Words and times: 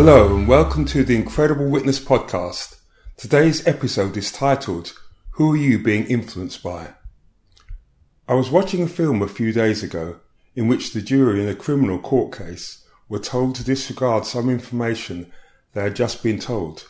Hello 0.00 0.36
and 0.36 0.46
welcome 0.46 0.84
to 0.84 1.02
the 1.02 1.16
Incredible 1.16 1.68
Witness 1.68 1.98
podcast. 1.98 2.78
Today's 3.16 3.66
episode 3.66 4.16
is 4.16 4.30
titled, 4.30 4.96
Who 5.30 5.54
Are 5.54 5.56
You 5.56 5.82
Being 5.82 6.06
Influenced 6.06 6.62
By? 6.62 6.90
I 8.28 8.34
was 8.34 8.48
watching 8.48 8.80
a 8.80 8.86
film 8.86 9.22
a 9.22 9.26
few 9.26 9.52
days 9.52 9.82
ago 9.82 10.20
in 10.54 10.68
which 10.68 10.92
the 10.92 11.02
jury 11.02 11.42
in 11.42 11.48
a 11.48 11.54
criminal 11.56 11.98
court 11.98 12.32
case 12.32 12.86
were 13.08 13.18
told 13.18 13.56
to 13.56 13.64
disregard 13.64 14.24
some 14.24 14.48
information 14.48 15.32
they 15.72 15.82
had 15.82 15.96
just 15.96 16.22
been 16.22 16.38
told. 16.38 16.88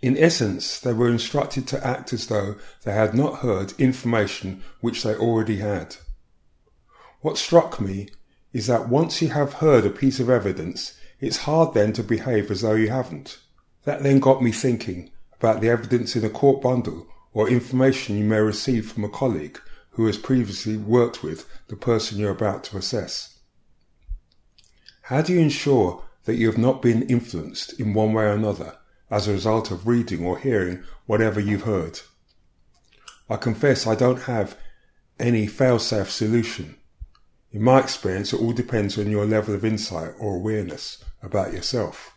In 0.00 0.16
essence, 0.16 0.78
they 0.78 0.92
were 0.92 1.10
instructed 1.10 1.66
to 1.66 1.84
act 1.84 2.12
as 2.12 2.28
though 2.28 2.54
they 2.84 2.92
had 2.92 3.14
not 3.14 3.40
heard 3.40 3.74
information 3.80 4.62
which 4.80 5.02
they 5.02 5.16
already 5.16 5.56
had. 5.56 5.96
What 7.20 7.36
struck 7.36 7.80
me 7.80 8.10
is 8.52 8.68
that 8.68 8.88
once 8.88 9.20
you 9.20 9.30
have 9.30 9.54
heard 9.54 9.84
a 9.84 9.90
piece 9.90 10.20
of 10.20 10.30
evidence, 10.30 10.96
it's 11.20 11.38
hard 11.38 11.74
then 11.74 11.92
to 11.94 12.02
behave 12.02 12.50
as 12.50 12.60
though 12.60 12.74
you 12.74 12.90
haven't. 12.90 13.38
That 13.84 14.02
then 14.02 14.20
got 14.20 14.42
me 14.42 14.52
thinking 14.52 15.10
about 15.38 15.60
the 15.60 15.68
evidence 15.68 16.16
in 16.16 16.24
a 16.24 16.30
court 16.30 16.62
bundle 16.62 17.06
or 17.32 17.48
information 17.48 18.18
you 18.18 18.24
may 18.24 18.38
receive 18.38 18.90
from 18.90 19.04
a 19.04 19.08
colleague 19.08 19.60
who 19.90 20.06
has 20.06 20.18
previously 20.18 20.76
worked 20.76 21.22
with 21.22 21.48
the 21.68 21.76
person 21.76 22.18
you're 22.18 22.30
about 22.30 22.64
to 22.64 22.76
assess. 22.76 23.38
How 25.02 25.22
do 25.22 25.32
you 25.32 25.40
ensure 25.40 26.04
that 26.24 26.34
you 26.34 26.46
have 26.48 26.58
not 26.58 26.82
been 26.82 27.08
influenced 27.08 27.78
in 27.80 27.94
one 27.94 28.12
way 28.12 28.24
or 28.24 28.32
another 28.32 28.76
as 29.10 29.28
a 29.28 29.32
result 29.32 29.70
of 29.70 29.86
reading 29.86 30.24
or 30.24 30.38
hearing 30.38 30.82
whatever 31.06 31.40
you've 31.40 31.62
heard? 31.62 32.00
I 33.30 33.36
confess 33.36 33.86
I 33.86 33.94
don't 33.94 34.22
have 34.22 34.56
any 35.18 35.46
fail-safe 35.46 36.10
solution. 36.10 36.76
In 37.52 37.62
my 37.62 37.80
experience, 37.80 38.32
it 38.32 38.40
all 38.40 38.52
depends 38.52 38.98
on 38.98 39.10
your 39.10 39.24
level 39.24 39.54
of 39.54 39.64
insight 39.64 40.12
or 40.18 40.36
awareness 40.36 41.02
about 41.26 41.52
yourself. 41.52 42.14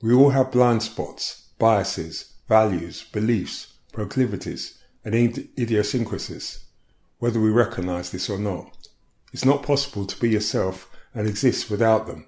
We 0.00 0.12
all 0.12 0.30
have 0.30 0.50
blind 0.50 0.82
spots, 0.82 1.50
biases, 1.58 2.32
values, 2.48 3.04
beliefs, 3.12 3.74
proclivities, 3.92 4.82
and 5.04 5.14
idiosyncrasies, 5.14 6.64
whether 7.18 7.40
we 7.40 7.50
recognize 7.50 8.10
this 8.10 8.28
or 8.28 8.38
not. 8.38 8.88
It's 9.32 9.44
not 9.44 9.62
possible 9.62 10.06
to 10.06 10.20
be 10.20 10.30
yourself 10.30 10.90
and 11.14 11.28
exist 11.28 11.70
without 11.70 12.06
them. 12.06 12.26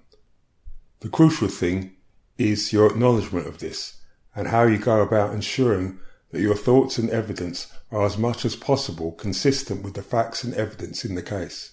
The 1.01 1.09
crucial 1.09 1.49
thing 1.49 1.97
is 2.39 2.73
your 2.73 2.87
acknowledgement 2.87 3.47
of 3.47 3.59
this 3.59 4.01
and 4.35 4.49
how 4.49 4.65
you 4.65 4.79
go 4.79 5.01
about 5.01 5.35
ensuring 5.35 5.99
that 6.31 6.41
your 6.41 6.57
thoughts 6.57 6.99
and 6.99 7.11
evidence 7.11 7.73
are 7.91 8.05
as 8.05 8.19
much 8.19 8.45
as 8.45 8.57
possible 8.57 9.13
consistent 9.13 9.83
with 9.83 9.95
the 9.95 10.03
facts 10.03 10.43
and 10.43 10.55
evidence 10.55 11.05
in 11.05 11.15
the 11.15 11.23
case. 11.23 11.73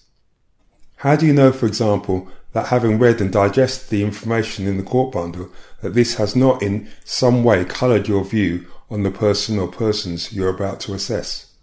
How 0.96 1.16
do 1.16 1.26
you 1.26 1.32
know, 1.32 1.50
for 1.50 1.66
example, 1.66 2.28
that 2.52 2.68
having 2.68 2.98
read 2.98 3.20
and 3.20 3.32
digested 3.32 3.88
the 3.90 4.02
information 4.02 4.66
in 4.66 4.76
the 4.76 4.82
court 4.82 5.12
bundle, 5.12 5.50
that 5.80 5.94
this 5.94 6.16
has 6.16 6.36
not 6.36 6.62
in 6.62 6.88
some 7.04 7.42
way 7.42 7.64
coloured 7.64 8.08
your 8.08 8.24
view 8.24 8.66
on 8.90 9.02
the 9.02 9.10
person 9.10 9.58
or 9.58 9.68
persons 9.68 10.32
you're 10.32 10.54
about 10.54 10.80
to 10.80 10.94
assess? 10.94 11.54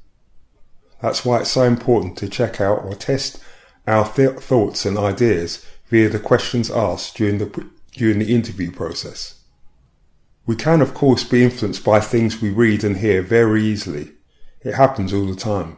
That's 1.01 1.23
why 1.23 1.41
it's 1.41 1.51
so 1.51 1.63
important 1.63 2.17
to 2.17 2.29
check 2.29 2.59
out 2.59 2.83
or 2.83 2.93
test 2.95 3.39
our 3.87 4.11
th- 4.11 4.39
thoughts 4.39 4.85
and 4.85 4.97
ideas 4.97 5.65
via 5.87 6.09
the 6.09 6.19
questions 6.19 6.69
asked 6.69 7.17
during 7.17 7.37
the, 7.37 7.69
during 7.93 8.19
the 8.19 8.33
interview 8.33 8.71
process. 8.71 9.41
We 10.45 10.55
can, 10.55 10.81
of 10.81 10.93
course, 10.93 11.23
be 11.23 11.43
influenced 11.43 11.83
by 11.83 11.99
things 11.99 12.41
we 12.41 12.49
read 12.49 12.83
and 12.83 12.97
hear 12.97 13.21
very 13.21 13.63
easily. 13.63 14.13
It 14.61 14.73
happens 14.73 15.13
all 15.13 15.25
the 15.25 15.35
time. 15.35 15.77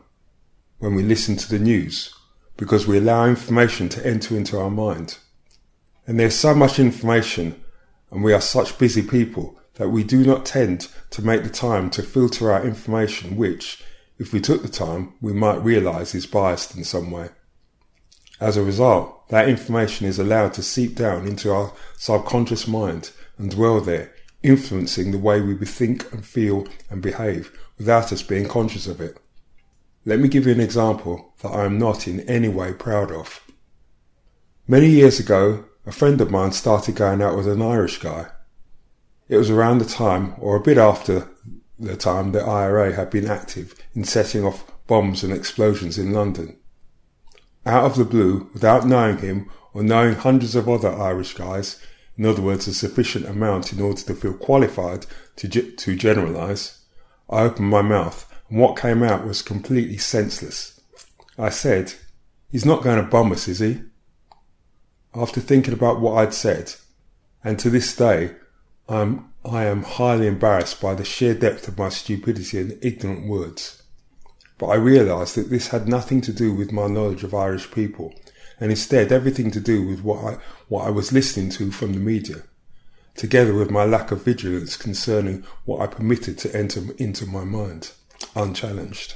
When 0.80 0.96
we 0.96 1.04
listen 1.04 1.36
to 1.36 1.50
the 1.50 1.60
news, 1.60 2.14
because 2.62 2.86
we 2.86 3.00
allow 3.00 3.26
information 3.26 3.90
to 3.90 4.06
enter 4.06 4.38
into 4.38 4.56
our 4.56 4.70
mind. 4.70 5.18
And 6.06 6.20
there's 6.20 6.36
so 6.36 6.54
much 6.54 6.78
information, 6.78 7.60
and 8.12 8.24
we 8.24 8.34
are 8.34 8.40
such 8.40 8.78
busy 8.78 9.02
people 9.02 9.60
that 9.78 9.90
we 9.90 10.04
do 10.04 10.24
not 10.24 10.46
tend 10.46 10.88
to 11.10 11.26
make 11.26 11.42
the 11.42 11.50
time 11.50 11.90
to 11.90 12.04
filter 12.04 12.52
out 12.52 12.64
information 12.64 13.36
which, 13.36 13.84
if 14.20 14.32
we 14.32 14.40
took 14.40 14.62
the 14.62 14.70
time, 14.70 15.12
we 15.22 15.34
might 15.34 15.64
realize 15.64 16.14
is 16.14 16.28
biased 16.28 16.76
in 16.78 16.84
some 16.84 17.10
way. 17.10 17.30
As 18.40 18.58
a 18.58 18.64
result, 18.64 19.28
that 19.30 19.50
information 19.50 20.06
is 20.06 20.20
allowed 20.20 20.54
to 20.54 20.62
seep 20.62 20.94
down 20.94 21.28
into 21.28 21.52
our 21.52 21.74
subconscious 21.98 22.68
mind 22.68 23.10
and 23.40 23.50
dwell 23.50 23.82
there, 23.82 24.14
influencing 24.44 25.10
the 25.10 25.18
way 25.18 25.42
we 25.42 25.56
think 25.66 26.14
and 26.14 26.24
feel 26.24 26.68
and 26.92 27.02
behave 27.02 27.52
without 27.80 28.14
us 28.14 28.22
being 28.22 28.48
conscious 28.48 28.86
of 28.86 29.02
it. 29.02 29.18
Let 30.04 30.20
me 30.20 30.30
give 30.30 30.48
you 30.48 30.52
an 30.52 30.60
example 30.60 31.36
that 31.44 31.50
I 31.50 31.66
am 31.66 31.78
not 31.78 32.08
in 32.08 32.22
any 32.22 32.48
way 32.48 32.74
proud 32.74 33.12
of. 33.12 33.46
Many 34.68 34.88
years 34.88 35.20
ago, 35.20 35.66
a 35.86 35.92
friend 35.92 36.20
of 36.22 36.32
mine 36.32 36.54
started 36.54 36.96
going 36.96 37.22
out 37.22 37.38
with 37.38 37.48
an 37.48 37.62
Irish 37.62 38.00
guy. 38.00 38.28
It 39.30 39.38
was 39.38 39.52
around 39.52 39.78
the 39.78 39.86
time, 39.86 40.34
or 40.40 40.56
a 40.56 40.62
bit 40.62 40.80
after 40.80 41.30
the 41.78 41.96
time, 41.96 42.32
the 42.32 42.42
IRA 42.42 42.96
had 42.96 43.12
been 43.12 43.28
active 43.28 43.76
in 43.94 44.04
setting 44.04 44.44
off 44.44 44.72
bombs 44.88 45.24
and 45.24 45.32
explosions 45.32 46.00
in 46.00 46.14
London. 46.14 46.58
Out 47.66 47.86
of 47.86 47.96
the 47.96 48.06
blue, 48.06 48.50
without 48.54 48.88
knowing 48.88 49.20
him 49.20 49.52
or 49.74 49.84
knowing 49.84 50.16
hundreds 50.16 50.56
of 50.56 50.68
other 50.68 50.92
Irish 50.92 51.36
guys, 51.36 51.80
in 52.18 52.26
other 52.26 52.42
words, 52.42 52.68
a 52.68 52.74
sufficient 52.74 53.26
amount 53.26 53.72
in 53.72 53.80
order 53.80 54.02
to 54.02 54.16
feel 54.16 54.34
qualified 54.34 55.06
to, 55.36 55.48
to 55.48 55.96
generalize, 55.96 56.80
I 57.30 57.44
opened 57.44 57.70
my 57.70 57.84
mouth 57.84 58.31
and 58.52 58.60
what 58.60 58.76
came 58.76 59.02
out 59.02 59.26
was 59.26 59.42
completely 59.42 59.98
senseless. 59.98 60.82
I 61.38 61.50
said, 61.50 61.94
He's 62.50 62.66
not 62.66 62.84
going 62.84 63.02
to 63.02 63.10
bomb 63.10 63.32
us, 63.32 63.48
is 63.48 63.60
he? 63.60 63.82
After 65.16 65.40
thinking 65.40 65.74
about 65.74 66.02
what 66.02 66.18
I'd 66.18 66.34
said, 66.34 66.76
and 67.46 67.58
to 67.60 67.70
this 67.70 67.96
day, 67.96 68.36
I'm, 68.90 69.32
I 69.46 69.64
am 69.64 69.84
highly 69.84 70.28
embarrassed 70.28 70.82
by 70.82 70.96
the 70.96 71.06
sheer 71.06 71.34
depth 71.34 71.70
of 71.70 71.78
my 71.78 71.88
stupidity 71.88 72.60
and 72.60 72.78
ignorant 72.82 73.26
words. 73.26 73.84
But 74.58 74.68
I 74.68 74.76
realised 74.76 75.36
that 75.36 75.50
this 75.50 75.70
had 75.70 75.88
nothing 75.88 76.20
to 76.22 76.34
do 76.34 76.54
with 76.54 76.74
my 76.74 76.88
knowledge 76.88 77.24
of 77.24 77.34
Irish 77.34 77.72
people, 77.72 78.14
and 78.60 78.70
instead 78.70 79.14
everything 79.14 79.50
to 79.52 79.62
do 79.62 79.88
with 79.88 80.04
what 80.04 80.26
I, 80.26 80.38
what 80.68 80.86
I 80.86 80.90
was 80.90 81.14
listening 81.14 81.52
to 81.52 81.72
from 81.72 81.94
the 81.94 82.02
media, 82.02 82.44
together 83.16 83.54
with 83.54 83.72
my 83.72 83.86
lack 83.86 84.12
of 84.12 84.26
vigilance 84.26 84.76
concerning 84.76 85.46
what 85.64 85.80
I 85.80 85.88
permitted 85.88 86.38
to 86.40 86.54
enter 86.54 86.82
into 86.98 87.26
my 87.26 87.46
mind 87.46 87.92
unchallenged. 88.36 89.16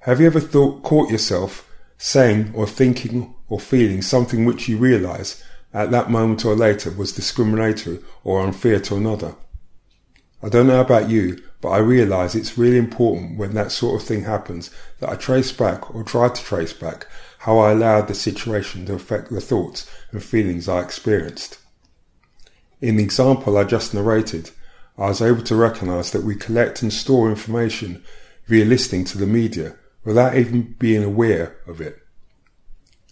Have 0.00 0.20
you 0.20 0.26
ever 0.26 0.40
thought, 0.40 0.82
caught 0.82 1.10
yourself 1.10 1.68
saying 1.96 2.52
or 2.54 2.66
thinking 2.66 3.34
or 3.48 3.60
feeling 3.60 4.02
something 4.02 4.44
which 4.44 4.68
you 4.68 4.78
realize 4.78 5.42
at 5.74 5.90
that 5.90 6.10
moment 6.10 6.44
or 6.44 6.54
later 6.54 6.90
was 6.90 7.12
discriminatory 7.12 8.00
or 8.24 8.40
unfair 8.40 8.80
to 8.80 8.96
another? 8.96 9.34
I 10.42 10.48
don't 10.48 10.68
know 10.68 10.80
about 10.80 11.10
you, 11.10 11.42
but 11.60 11.70
I 11.70 11.78
realize 11.78 12.34
it's 12.34 12.56
really 12.56 12.78
important 12.78 13.38
when 13.38 13.54
that 13.54 13.72
sort 13.72 14.00
of 14.00 14.06
thing 14.06 14.22
happens 14.22 14.70
that 15.00 15.10
I 15.10 15.16
trace 15.16 15.50
back 15.50 15.92
or 15.94 16.04
try 16.04 16.28
to 16.28 16.44
trace 16.44 16.72
back 16.72 17.08
how 17.38 17.58
I 17.58 17.72
allowed 17.72 18.06
the 18.06 18.14
situation 18.14 18.86
to 18.86 18.94
affect 18.94 19.30
the 19.30 19.40
thoughts 19.40 19.90
and 20.12 20.22
feelings 20.22 20.68
I 20.68 20.80
experienced. 20.80 21.58
In 22.80 22.96
the 22.96 23.02
example 23.02 23.58
I 23.58 23.64
just 23.64 23.92
narrated, 23.94 24.50
I 24.98 25.08
was 25.08 25.22
able 25.22 25.42
to 25.42 25.54
recognize 25.54 26.10
that 26.10 26.24
we 26.24 26.34
collect 26.34 26.82
and 26.82 26.92
store 26.92 27.30
information 27.30 28.02
via 28.46 28.64
listening 28.64 29.04
to 29.04 29.18
the 29.18 29.26
media 29.26 29.76
without 30.04 30.36
even 30.36 30.74
being 30.78 31.04
aware 31.04 31.56
of 31.68 31.80
it. 31.80 32.02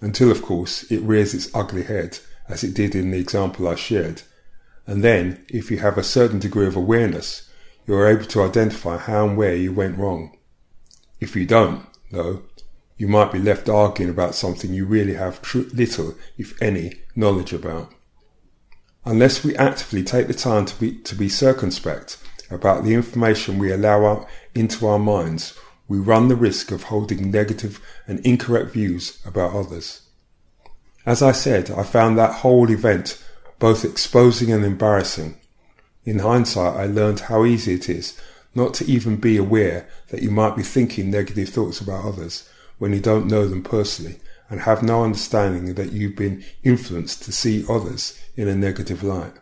Until, 0.01 0.33
of 0.33 0.43
course, 0.43 0.83
it 0.91 1.01
rears 1.03 1.33
its 1.33 1.49
ugly 1.55 1.85
head, 1.85 2.19
as 2.49 2.65
it 2.65 2.75
did 2.75 2.95
in 2.97 3.13
the 3.13 3.19
example 3.19 3.69
I 3.69 3.77
shared. 3.77 4.23
And 4.87 5.05
then, 5.05 5.47
if 5.49 5.71
you 5.71 5.79
have 5.79 5.97
a 5.97 6.03
certain 6.03 6.41
degree 6.41 6.67
of 6.67 6.77
awareness, 6.77 7.49
you 7.87 7.95
are 7.95 8.09
able 8.09 8.25
to 8.25 8.43
identify 8.43 8.99
how 8.99 9.29
and 9.29 9.37
where 9.37 9.55
you 9.55 9.73
went 9.73 9.97
wrong. 9.97 10.37
If 11.21 11.37
you 11.37 11.47
don't, 11.47 11.87
though, 12.11 12.43
you 12.97 13.07
might 13.07 13.33
be 13.33 13.39
left 13.39 13.69
arguing 13.69 14.11
about 14.11 14.35
something 14.35 14.73
you 14.73 14.87
really 14.87 15.15
have 15.15 15.41
tr- 15.41 15.71
little, 15.73 16.15
if 16.37 16.61
any, 16.61 16.95
knowledge 17.15 17.53
about. 17.53 17.93
Unless 19.09 19.45
we 19.45 19.55
actively 19.55 20.03
take 20.03 20.27
the 20.27 20.35
time 20.35 20.65
to 20.65 20.81
be, 20.81 20.93
to 20.99 21.15
be 21.15 21.29
circumspect 21.29 22.19
about 22.51 22.83
the 22.83 22.93
information 22.93 23.57
we 23.57 23.71
allow 23.71 24.05
out 24.05 24.29
into 24.53 24.85
our 24.85 24.99
minds, 24.99 25.57
we 25.87 25.97
run 25.97 26.27
the 26.27 26.35
risk 26.35 26.73
of 26.73 26.85
holding 26.85 27.31
negative 27.31 27.81
and 28.09 28.19
incorrect 28.27 28.73
views 28.73 29.23
about 29.25 29.55
others. 29.55 30.03
As 31.07 31.23
I 31.23 31.31
said, 31.31 31.71
I 31.71 31.85
found 31.85 32.19
that 32.19 32.41
whole 32.41 32.69
event 32.69 33.23
both 33.61 33.85
exposing 33.85 34.51
and 34.51 34.65
embarrassing. 34.65 35.37
In 36.05 36.19
hindsight, 36.19 36.77
I 36.77 36.87
learned 36.87 37.21
how 37.21 37.45
easy 37.45 37.75
it 37.75 37.89
is 37.89 38.21
not 38.57 38.75
to 38.75 38.85
even 38.87 39.19
be 39.19 39.37
aware 39.37 39.87
that 40.09 40.23
you 40.23 40.33
might 40.33 40.57
be 40.57 40.65
thinking 40.65 41.13
negative 41.13 41.51
thoughts 41.51 41.81
about 41.81 42.05
others 42.05 42.49
when 42.79 42.93
you 42.93 43.01
don't 43.01 43.29
know 43.29 43.47
them 43.47 43.63
personally 43.63 44.19
and 44.51 44.61
have 44.61 44.83
no 44.83 45.05
understanding 45.05 45.75
that 45.75 45.93
you've 45.93 46.17
been 46.17 46.45
influenced 46.65 47.23
to 47.23 47.31
see 47.31 47.65
others 47.69 48.21
in 48.37 48.49
a 48.49 48.55
negative 48.55 49.03
light. 49.03 49.33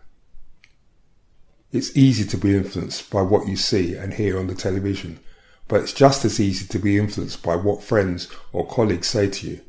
It's 1.73 1.97
easy 1.97 2.25
to 2.27 2.37
be 2.37 2.57
influenced 2.57 3.11
by 3.11 3.23
what 3.23 3.49
you 3.49 3.57
see 3.57 3.97
and 3.97 4.15
hear 4.15 4.39
on 4.39 4.47
the 4.47 4.55
television, 4.55 5.19
but 5.67 5.81
it's 5.81 5.93
just 5.93 6.25
as 6.25 6.39
easy 6.39 6.67
to 6.67 6.79
be 6.79 6.99
influenced 6.99 7.43
by 7.43 7.57
what 7.57 7.83
friends 7.83 8.29
or 8.53 8.67
colleagues 8.67 9.09
say 9.09 9.29
to 9.29 9.49
you, 9.49 9.61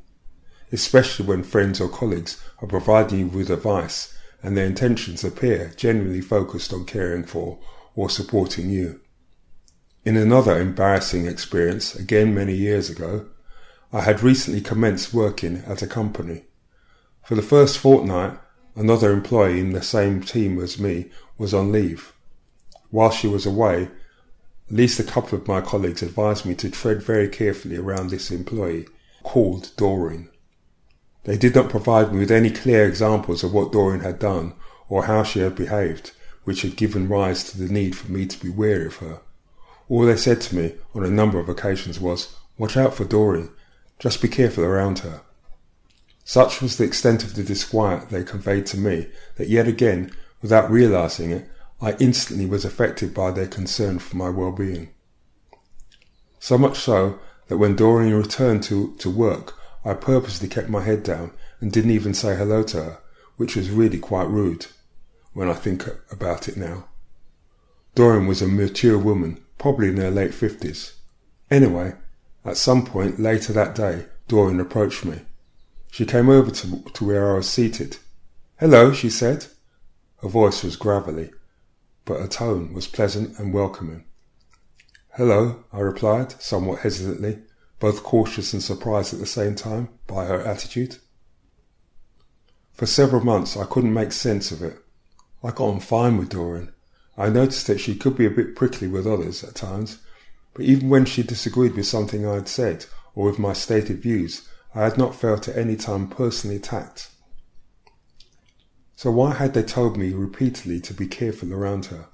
especially 0.72 1.26
when 1.26 1.42
friends 1.42 1.82
or 1.82 1.90
colleagues 1.90 2.40
are 2.62 2.68
providing 2.68 3.20
you 3.20 3.28
with 3.28 3.50
advice 3.50 4.16
and 4.44 4.56
their 4.56 4.68
intentions 4.68 5.24
appear 5.24 5.74
generally 5.76 6.22
focused 6.22 6.72
on 6.72 6.86
caring 6.86 7.24
for 7.24 7.58
or 7.96 8.10
supporting 8.10 8.70
you. 8.70 9.02
In 10.04 10.16
another 10.16 10.62
embarrassing 10.62 11.26
experience, 11.26 11.96
again 11.96 12.36
many 12.36 12.54
years 12.54 12.92
ago, 12.92 13.26
I 13.92 14.02
had 14.02 14.22
recently 14.22 14.62
commenced 14.62 15.16
working 15.16 15.64
at 15.66 15.82
a 15.82 15.88
company. 15.88 16.44
For 17.24 17.34
the 17.34 17.42
first 17.42 17.80
fortnight, 17.80 18.38
another 18.76 19.12
employee 19.12 19.60
in 19.60 19.72
the 19.72 19.82
same 19.82 20.22
team 20.22 20.62
as 20.62 20.80
me 20.80 21.10
was 21.38 21.54
on 21.54 21.72
leave. 21.72 22.14
While 22.92 23.12
she 23.12 23.28
was 23.28 23.46
away, 23.46 23.90
at 24.70 24.76
least 24.76 25.00
a 25.00 25.04
couple 25.04 25.38
of 25.38 25.48
my 25.48 25.62
colleagues 25.62 26.02
advised 26.02 26.46
me 26.46 26.56
to 26.56 26.70
tread 26.70 27.02
very 27.02 27.30
carefully 27.30 27.78
around 27.78 28.10
this 28.10 28.32
employee, 28.32 28.88
called 29.24 29.72
Doreen. 29.78 30.30
They 31.24 31.38
did 31.38 31.56
not 31.56 31.70
provide 31.70 32.14
me 32.14 32.20
with 32.20 32.32
any 32.32 32.52
clear 32.52 32.88
examples 32.88 33.44
of 33.44 33.54
what 33.54 33.72
Doreen 33.72 34.02
had 34.02 34.20
done 34.20 34.54
or 34.90 35.06
how 35.06 35.24
she 35.24 35.40
had 35.40 35.56
behaved, 35.56 36.12
which 36.44 36.62
had 36.62 36.76
given 36.76 37.08
rise 37.08 37.44
to 37.46 37.58
the 37.58 37.72
need 37.72 37.96
for 37.96 38.12
me 38.12 38.26
to 38.28 38.40
be 38.40 38.50
wary 38.50 38.86
of 38.86 38.98
her. 38.98 39.22
All 39.90 40.06
they 40.06 40.18
said 40.18 40.42
to 40.42 40.56
me 40.56 40.76
on 40.94 41.04
a 41.04 41.10
number 41.10 41.40
of 41.40 41.50
occasions 41.50 42.00
was, 42.00 42.36
Watch 42.58 42.78
out 42.78 42.94
for 42.94 43.06
Doreen, 43.06 43.50
just 44.00 44.22
be 44.22 44.28
careful 44.28 44.64
around 44.64 45.00
her. 45.00 45.22
Such 46.28 46.60
was 46.60 46.78
the 46.78 46.84
extent 46.84 47.24
of 47.24 47.36
the 47.36 47.44
disquiet 47.44 48.10
they 48.10 48.24
conveyed 48.24 48.66
to 48.68 48.78
me 48.80 49.08
that 49.36 49.48
yet 49.48 49.68
again, 49.68 50.12
without 50.42 50.72
realizing 50.72 51.30
it, 51.30 51.48
I 51.80 51.96
instantly 52.00 52.48
was 52.48 52.66
affected 52.66 53.14
by 53.14 53.30
their 53.30 53.46
concern 53.46 54.00
for 54.00 54.18
my 54.18 54.30
well-being. 54.30 54.90
So 56.40 56.58
much 56.58 56.80
so 56.80 57.20
that 57.48 57.58
when 57.58 57.76
Doreen 57.76 58.16
returned 58.16 58.64
to, 58.64 58.96
to 58.96 59.10
work, 59.10 59.54
I 59.86 59.94
purposely 59.94 60.48
kept 60.48 60.68
my 60.68 60.82
head 60.82 61.04
down 61.04 61.32
and 61.62 61.72
didn't 61.72 61.92
even 61.92 62.16
say 62.16 62.36
hello 62.36 62.64
to 62.64 62.84
her, 62.84 62.98
which 63.38 63.56
was 63.56 63.70
really 63.70 64.00
quite 64.00 64.28
rude 64.28 64.66
when 65.34 65.48
I 65.48 65.54
think 65.54 65.88
about 66.12 66.48
it 66.48 66.58
now. 66.58 66.86
Doreen 67.94 68.26
was 68.26 68.42
a 68.42 68.48
mature 68.48 68.98
woman, 68.98 69.44
probably 69.60 69.90
in 69.90 69.98
her 69.98 70.10
late 70.10 70.34
fifties. 70.34 70.94
Anyway, 71.52 71.94
at 72.44 72.58
some 72.58 72.84
point 72.84 73.20
later 73.20 73.54
that 73.54 73.76
day, 73.76 74.08
Doreen 74.28 74.60
approached 74.60 75.06
me. 75.06 75.22
She 75.96 76.06
came 76.06 76.28
over 76.28 76.52
to, 76.52 76.82
to 76.82 77.06
where 77.06 77.32
I 77.32 77.38
was 77.38 77.50
seated. 77.50 78.00
Hello, 78.60 78.92
she 78.92 79.10
said. 79.10 79.46
Her 80.22 80.28
voice 80.28 80.62
was 80.62 80.76
gravelly, 80.76 81.32
but 82.04 82.20
her 82.20 82.28
tone 82.28 82.74
was 82.74 82.86
pleasant 82.86 83.40
and 83.40 83.54
welcoming. 83.54 84.04
Hello, 85.12 85.64
I 85.72 85.80
replied, 85.80 86.34
somewhat 86.42 86.80
hesitantly, 86.80 87.44
both 87.80 88.04
cautious 88.04 88.52
and 88.52 88.62
surprised 88.62 89.14
at 89.14 89.22
the 89.22 89.26
same 89.26 89.56
time 89.56 89.88
by 90.06 90.26
her 90.26 90.42
attitude. 90.42 90.98
For 92.74 92.86
several 92.86 93.24
months 93.24 93.56
I 93.56 93.64
couldn't 93.64 93.94
make 93.94 94.12
sense 94.12 94.52
of 94.52 94.62
it. 94.62 94.78
I 95.46 95.52
got 95.52 95.70
on 95.70 95.80
fine 95.80 96.18
with 96.18 96.28
Doreen. 96.28 96.74
I 97.18 97.30
noticed 97.30 97.68
that 97.68 97.80
she 97.80 97.96
could 97.96 98.18
be 98.18 98.26
a 98.26 98.30
bit 98.30 98.58
prickly 98.58 98.90
with 98.90 99.08
others 99.08 99.46
at 99.46 99.56
times, 99.56 100.00
but 100.56 100.66
even 100.66 100.90
when 100.90 101.06
she 101.06 101.24
disagreed 101.24 101.74
with 101.74 101.88
something 101.88 102.28
I 102.28 102.34
had 102.34 102.50
said 102.50 102.86
or 103.16 103.28
with 103.28 103.40
my 103.40 103.54
stated 103.54 104.02
views, 104.02 104.46
I 104.76 104.84
had 104.84 104.98
not 104.98 105.16
felt 105.16 105.48
at 105.48 105.56
any 105.56 105.78
time 105.78 106.10
personally 106.10 106.58
attacked. 106.58 107.10
So 108.98 109.10
why 109.10 109.34
had 109.34 109.54
they 109.54 109.64
told 109.64 109.96
me 109.96 110.12
repeatedly 110.12 110.82
to 110.82 110.94
be 110.94 111.08
careful 111.08 111.54
around 111.54 111.86
her? 111.86 112.08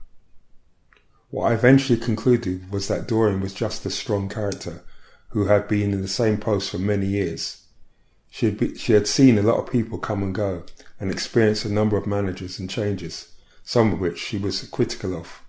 What 1.32 1.52
I 1.52 1.56
eventually 1.56 2.00
concluded 2.00 2.72
was 2.72 2.88
that 2.88 3.08
Doreen 3.08 3.42
was 3.42 3.56
just 3.56 3.86
a 3.88 3.90
strong 3.90 4.30
character 4.30 4.84
who 5.30 5.46
had 5.46 5.68
been 5.68 5.92
in 5.92 6.04
the 6.04 6.08
same 6.08 6.38
post 6.38 6.70
for 6.70 6.78
many 6.78 7.08
years. 7.08 7.66
She 8.30 8.46
had, 8.46 8.60
be, 8.60 8.78
she 8.78 8.94
had 8.94 9.08
seen 9.08 9.40
a 9.40 9.44
lot 9.44 9.58
of 9.58 9.72
people 9.72 9.98
come 9.98 10.22
and 10.22 10.36
go 10.36 10.64
and 11.00 11.10
experienced 11.10 11.66
a 11.66 11.72
number 11.72 11.98
of 11.98 12.06
managers 12.06 12.60
and 12.60 12.70
changes, 12.70 13.32
some 13.64 13.94
of 13.94 14.00
which 14.00 14.20
she 14.20 14.38
was 14.38 14.62
critical 14.68 15.16
of. 15.16 15.42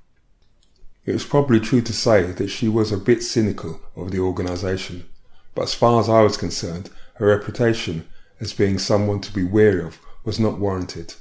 It 1.05 1.13
was 1.13 1.27
probably 1.27 1.61
true 1.61 1.83
to 1.83 1.93
say 1.93 2.23
that 2.23 2.49
she 2.49 2.69
was 2.69 2.91
a 2.91 2.97
bit 2.97 3.23
cynical 3.23 3.81
of 3.97 4.13
the 4.13 4.21
organisation, 4.21 5.05
but 5.55 5.63
as 5.63 5.75
far 5.75 6.01
as 6.01 6.09
I 6.09 6.23
was 6.23 6.37
concerned, 6.37 6.89
her 7.15 7.27
reputation 7.27 8.09
as 8.41 8.53
being 8.53 8.79
someone 8.79 9.21
to 9.21 9.33
be 9.33 9.45
wary 9.45 9.83
of 9.83 9.99
was 10.25 10.41
not 10.41 10.59
warranted. 10.59 11.15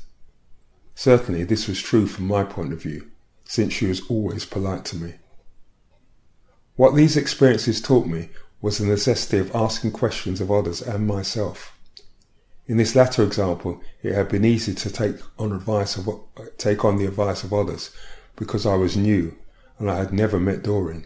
Certainly 0.96 1.46
this 1.46 1.68
was 1.68 1.82
true 1.82 2.08
from 2.08 2.28
my 2.28 2.44
point 2.44 2.74
of 2.74 2.82
view, 2.82 3.10
since 3.46 3.74
she 3.74 3.88
was 3.88 4.02
always 4.10 4.46
polite 4.46 4.86
to 4.86 4.96
me. 4.96 5.16
What 6.76 6.96
these 6.96 7.18
experiences 7.18 7.82
taught 7.82 8.08
me 8.08 8.30
was 8.62 8.78
the 8.78 8.86
necessity 8.86 9.40
of 9.40 9.56
asking 9.56 9.92
questions 9.92 10.40
of 10.42 10.52
others 10.52 10.82
and 10.82 11.08
myself. 11.08 11.78
In 12.68 12.78
this 12.78 12.96
latter 12.96 13.24
example, 13.24 13.82
it 14.04 14.14
had 14.14 14.30
been 14.30 14.46
easy 14.46 14.74
to 14.74 14.90
take 14.90 15.18
on 15.38 15.52
advice 15.52 15.98
of 15.98 16.08
take 16.58 16.86
on 16.86 16.98
the 16.98 17.06
advice 17.06 17.44
of 17.44 17.54
others 17.54 17.92
because 18.36 18.66
I 18.66 18.76
was 18.76 18.96
new 18.96 19.36
and 19.78 19.90
I 19.90 19.98
had 19.98 20.14
never 20.14 20.40
met 20.40 20.64
Doreen. 20.64 21.06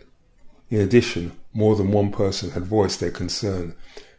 In 0.70 0.82
addition, 0.82 1.32
more 1.54 1.76
than 1.76 1.92
one 1.92 2.12
person 2.12 2.52
had 2.52 2.66
voiced 2.66 3.00
their 3.00 3.12
concern 3.12 3.76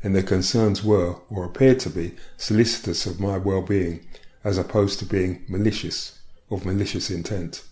and 0.06 0.14
their 0.14 0.22
concerns 0.22 0.84
were, 0.84 1.16
or 1.28 1.44
appeared 1.44 1.80
to 1.80 1.90
be, 1.90 2.14
solicitous 2.36 3.06
of 3.06 3.18
my 3.18 3.36
well-being, 3.36 4.06
as 4.44 4.56
opposed 4.56 5.00
to 5.00 5.04
being 5.04 5.44
malicious, 5.48 6.20
of 6.48 6.64
malicious 6.64 7.10
intent. 7.10 7.64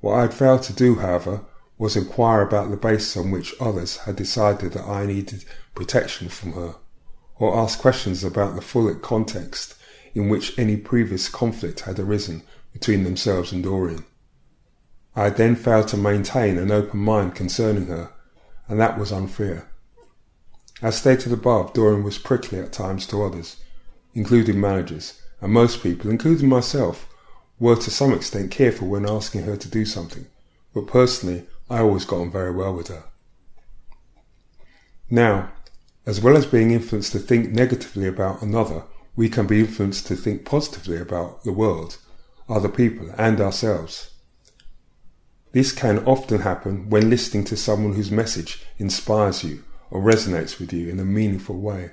What 0.00 0.14
I 0.14 0.20
had 0.20 0.32
failed 0.32 0.62
to 0.62 0.72
do, 0.72 0.94
however, 0.94 1.40
was 1.76 1.96
inquire 1.96 2.40
about 2.40 2.70
the 2.70 2.76
basis 2.76 3.16
on 3.16 3.32
which 3.32 3.52
others 3.58 3.96
had 3.96 4.14
decided 4.14 4.74
that 4.74 4.86
I 4.86 5.06
needed 5.06 5.44
protection 5.74 6.28
from 6.28 6.52
her, 6.52 6.76
or 7.40 7.58
ask 7.58 7.80
questions 7.80 8.22
about 8.22 8.54
the 8.54 8.62
full 8.62 8.94
context 8.94 9.74
in 10.14 10.28
which 10.28 10.56
any 10.56 10.76
previous 10.76 11.28
conflict 11.28 11.80
had 11.80 11.98
arisen 11.98 12.44
between 12.72 13.02
themselves 13.02 13.50
and 13.50 13.64
Doreen. 13.64 14.04
I 15.16 15.24
had 15.24 15.36
then 15.36 15.56
failed 15.56 15.88
to 15.88 15.96
maintain 15.96 16.58
an 16.58 16.70
open 16.70 17.00
mind 17.00 17.34
concerning 17.34 17.86
her, 17.86 18.12
and 18.68 18.78
that 18.78 19.00
was 19.00 19.10
unfair. 19.10 19.66
As 20.82 20.96
stated 20.96 21.32
above, 21.32 21.72
Doreen 21.74 22.02
was 22.02 22.18
prickly 22.18 22.58
at 22.58 22.72
times 22.72 23.06
to 23.06 23.22
others, 23.22 23.56
including 24.14 24.60
managers, 24.60 25.22
and 25.40 25.52
most 25.52 25.80
people, 25.80 26.10
including 26.10 26.48
myself, 26.48 27.08
were 27.60 27.76
to 27.76 27.90
some 27.90 28.12
extent 28.12 28.50
careful 28.50 28.88
when 28.88 29.08
asking 29.08 29.42
her 29.42 29.56
to 29.56 29.68
do 29.68 29.84
something, 29.84 30.26
but 30.74 30.88
personally 30.88 31.46
I 31.70 31.78
always 31.78 32.04
got 32.04 32.20
on 32.20 32.32
very 32.32 32.50
well 32.50 32.74
with 32.74 32.88
her. 32.88 33.04
Now, 35.08 35.52
as 36.04 36.20
well 36.20 36.36
as 36.36 36.46
being 36.46 36.72
influenced 36.72 37.12
to 37.12 37.20
think 37.20 37.52
negatively 37.52 38.08
about 38.08 38.42
another, 38.42 38.82
we 39.14 39.28
can 39.28 39.46
be 39.46 39.60
influenced 39.60 40.08
to 40.08 40.16
think 40.16 40.44
positively 40.44 40.96
about 40.96 41.44
the 41.44 41.52
world, 41.52 41.98
other 42.48 42.68
people, 42.68 43.08
and 43.16 43.40
ourselves. 43.40 44.10
This 45.52 45.70
can 45.70 46.04
often 46.06 46.40
happen 46.40 46.90
when 46.90 47.08
listening 47.08 47.44
to 47.44 47.56
someone 47.56 47.94
whose 47.94 48.10
message 48.10 48.64
inspires 48.78 49.44
you 49.44 49.62
or 49.92 50.00
resonates 50.00 50.58
with 50.58 50.72
you 50.72 50.88
in 50.88 50.98
a 50.98 51.04
meaningful 51.04 51.60
way. 51.60 51.90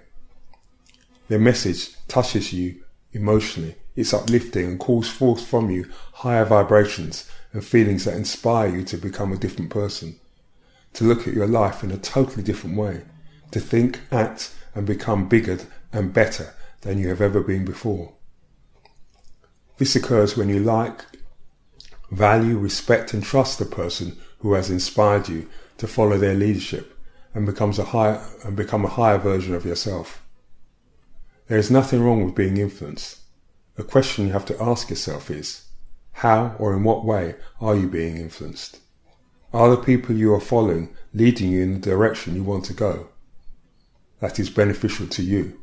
Their 1.27 1.37
message 1.37 1.95
touches 2.07 2.53
you 2.53 2.81
emotionally, 3.11 3.75
it's 3.93 4.13
uplifting 4.13 4.65
and 4.65 4.79
calls 4.79 5.09
forth 5.09 5.45
from 5.45 5.69
you 5.69 5.85
higher 6.13 6.45
vibrations 6.45 7.29
and 7.51 7.63
feelings 7.63 8.05
that 8.05 8.15
inspire 8.15 8.73
you 8.73 8.85
to 8.85 8.97
become 8.97 9.33
a 9.33 9.37
different 9.37 9.69
person, 9.69 10.17
to 10.93 11.03
look 11.03 11.27
at 11.27 11.33
your 11.33 11.45
life 11.45 11.83
in 11.83 11.91
a 11.91 11.97
totally 11.97 12.41
different 12.41 12.77
way, 12.77 13.01
to 13.51 13.59
think, 13.59 13.99
act, 14.11 14.55
and 14.73 14.87
become 14.87 15.27
bigger 15.27 15.59
and 15.91 16.13
better 16.13 16.53
than 16.81 16.99
you 16.99 17.09
have 17.09 17.19
ever 17.19 17.41
been 17.41 17.65
before. 17.65 18.13
This 19.77 19.97
occurs 19.97 20.37
when 20.37 20.47
you 20.47 20.61
like, 20.61 21.03
value, 22.11 22.57
respect, 22.57 23.13
and 23.13 23.21
trust 23.21 23.59
the 23.59 23.65
person 23.65 24.17
who 24.39 24.53
has 24.53 24.69
inspired 24.69 25.27
you 25.27 25.49
to 25.79 25.85
follow 25.85 26.17
their 26.17 26.33
leadership 26.33 26.95
and 27.33 27.45
becomes 27.45 27.79
a 27.79 27.85
higher 27.85 28.21
and 28.43 28.55
become 28.55 28.85
a 28.85 28.89
higher 28.89 29.17
version 29.17 29.53
of 29.55 29.65
yourself. 29.65 30.23
There 31.47 31.57
is 31.57 31.71
nothing 31.71 32.03
wrong 32.03 32.23
with 32.23 32.35
being 32.35 32.57
influenced. 32.57 33.19
The 33.75 33.83
question 33.83 34.27
you 34.27 34.33
have 34.33 34.45
to 34.45 34.61
ask 34.61 34.89
yourself 34.89 35.31
is, 35.31 35.65
how 36.11 36.55
or 36.59 36.73
in 36.73 36.83
what 36.83 37.05
way 37.05 37.35
are 37.61 37.75
you 37.75 37.87
being 37.87 38.17
influenced? 38.17 38.79
Are 39.53 39.69
the 39.69 39.81
people 39.81 40.15
you 40.15 40.33
are 40.33 40.41
following 40.41 40.95
leading 41.13 41.51
you 41.51 41.63
in 41.63 41.73
the 41.73 41.79
direction 41.79 42.35
you 42.35 42.43
want 42.43 42.65
to 42.65 42.73
go? 42.73 43.07
That 44.19 44.39
is 44.39 44.49
beneficial 44.49 45.07
to 45.07 45.23
you. 45.23 45.59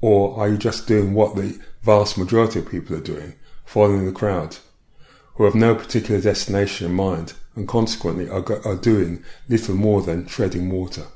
Or 0.00 0.38
are 0.38 0.48
you 0.48 0.56
just 0.56 0.86
doing 0.86 1.12
what 1.12 1.34
the 1.34 1.58
vast 1.82 2.16
majority 2.16 2.60
of 2.60 2.70
people 2.70 2.96
are 2.96 3.00
doing, 3.00 3.34
following 3.64 4.06
the 4.06 4.12
crowd, 4.12 4.56
who 5.34 5.44
have 5.44 5.54
no 5.54 5.74
particular 5.74 6.20
destination 6.20 6.90
in 6.90 6.96
mind 6.96 7.34
and 7.54 7.68
consequently 7.68 8.28
are, 8.28 8.44
are 8.66 8.76
doing 8.76 9.22
little 9.48 9.74
more 9.74 10.02
than 10.02 10.26
treading 10.26 10.70
water. 10.70 11.06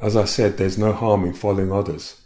As 0.00 0.16
I 0.16 0.24
said, 0.24 0.56
there's 0.56 0.78
no 0.78 0.92
harm 0.92 1.24
in 1.24 1.32
following 1.32 1.72
others, 1.72 2.20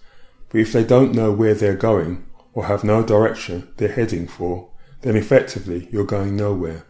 but 0.49 0.61
if 0.61 0.73
they 0.73 0.85
don't 0.85 1.15
know 1.15 1.33
where 1.33 1.55
they're 1.55 1.77
going 1.77 2.27
or 2.53 2.67
have 2.67 2.83
no 2.85 3.03
direction 3.03 3.73
they're 3.77 3.93
heading 3.93 4.27
for, 4.27 4.71
then 5.03 5.17
effectively 5.17 5.89
you're 5.91 6.05
going 6.05 6.37
nowhere. 6.37 6.85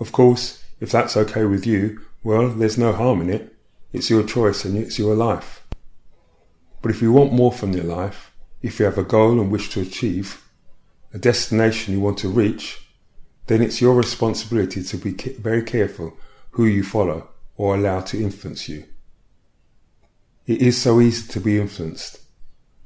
Of 0.00 0.12
course, 0.12 0.64
if 0.80 0.90
that's 0.90 1.16
okay 1.16 1.44
with 1.44 1.66
you, 1.66 2.00
well, 2.22 2.48
there's 2.48 2.78
no 2.78 2.92
harm 2.92 3.20
in 3.20 3.30
it. 3.30 3.54
It's 3.92 4.10
your 4.10 4.24
choice 4.24 4.64
and 4.64 4.76
it's 4.76 4.98
your 4.98 5.14
life. 5.14 5.64
But 6.82 6.90
if 6.90 7.00
you 7.00 7.12
want 7.12 7.32
more 7.32 7.52
from 7.52 7.72
your 7.72 7.84
life, 7.84 8.32
If 8.62 8.80
you 8.80 8.86
have 8.86 8.98
a 8.98 9.04
goal 9.04 9.40
and 9.40 9.50
wish 9.50 9.70
to 9.70 9.80
achieve, 9.80 10.42
a 11.16 11.18
destination 11.18 11.94
you 11.94 12.00
want 12.00 12.18
to 12.18 12.28
reach, 12.28 12.86
then 13.46 13.62
it's 13.62 13.80
your 13.80 13.94
responsibility 13.94 14.82
to 14.82 14.98
be 14.98 15.12
very 15.12 15.62
careful 15.62 16.14
who 16.50 16.66
you 16.66 16.84
follow 16.84 17.30
or 17.56 17.74
allow 17.74 18.02
to 18.02 18.22
influence 18.22 18.68
you. 18.68 18.84
It 20.46 20.60
is 20.60 20.76
so 20.76 21.00
easy 21.00 21.26
to 21.32 21.40
be 21.40 21.58
influenced, 21.58 22.20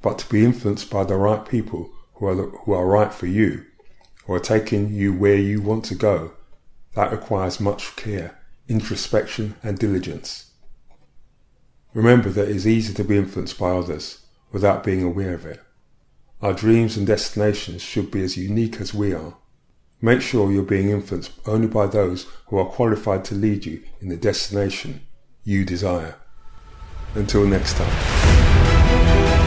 but 0.01 0.17
to 0.19 0.29
be 0.29 0.45
influenced 0.45 0.89
by 0.89 1.03
the 1.03 1.17
right 1.17 1.45
people 1.45 1.91
who 2.13 2.27
are, 2.27 2.35
who 2.35 2.71
are 2.71 2.87
right 2.87 3.13
for 3.13 3.27
you, 3.27 3.65
or 4.25 4.37
are 4.37 4.39
taking 4.39 4.93
you 4.93 5.13
where 5.13 5.35
you 5.35 5.61
want 5.61 5.83
to 5.85 5.95
go, 5.95 6.31
that 6.95 7.11
requires 7.11 7.59
much 7.59 7.97
care, 7.97 8.39
introspection, 8.69 9.55
and 9.61 9.77
diligence. 9.77 10.51
Remember 11.93 12.29
that 12.29 12.47
it 12.47 12.55
is 12.55 12.65
easy 12.65 12.93
to 12.93 13.03
be 13.03 13.17
influenced 13.17 13.59
by 13.59 13.71
others 13.71 14.19
without 14.53 14.85
being 14.85 15.03
aware 15.03 15.33
of 15.33 15.45
it. 15.45 15.59
Our 16.41 16.53
dreams 16.53 16.97
and 16.97 17.05
destinations 17.05 17.83
should 17.83 18.09
be 18.09 18.23
as 18.23 18.35
unique 18.35 18.81
as 18.81 18.95
we 18.95 19.13
are. 19.13 19.35
Make 20.01 20.21
sure 20.21 20.51
you're 20.51 20.63
being 20.63 20.89
influenced 20.89 21.33
only 21.45 21.67
by 21.67 21.85
those 21.85 22.25
who 22.47 22.57
are 22.57 22.65
qualified 22.65 23.23
to 23.25 23.35
lead 23.35 23.67
you 23.67 23.83
in 23.99 24.09
the 24.09 24.17
destination 24.17 25.01
you 25.43 25.63
desire. 25.63 26.15
Until 27.13 27.45
next 27.45 27.75
time. 27.75 29.40